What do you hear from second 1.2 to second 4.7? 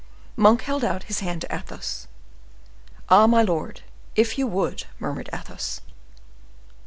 to Athos. "Ah! my lord, if you